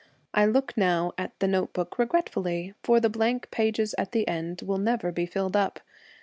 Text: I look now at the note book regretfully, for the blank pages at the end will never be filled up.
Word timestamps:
I 0.33 0.47
look 0.47 0.75
now 0.75 1.11
at 1.15 1.37
the 1.37 1.47
note 1.47 1.73
book 1.73 1.99
regretfully, 1.99 2.73
for 2.81 2.99
the 2.99 3.07
blank 3.07 3.51
pages 3.51 3.93
at 3.99 4.13
the 4.13 4.27
end 4.27 4.63
will 4.63 4.79
never 4.79 5.11
be 5.11 5.27
filled 5.27 5.55
up. 5.55 5.79